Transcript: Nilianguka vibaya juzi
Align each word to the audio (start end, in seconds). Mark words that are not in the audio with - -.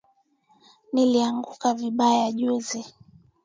Nilianguka 0.93 1.73
vibaya 1.73 2.29
juzi 2.31 2.85